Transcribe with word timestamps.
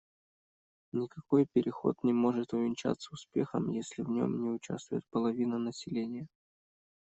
Никакой 0.93 1.45
переход 1.45 2.03
не 2.03 2.11
может 2.11 2.53
увенчаться 2.53 3.13
успехом, 3.13 3.69
если 3.69 4.01
в 4.01 4.09
нем 4.09 4.41
не 4.41 4.49
участвует 4.49 5.03
половина 5.11 5.59
населения. 5.59 6.25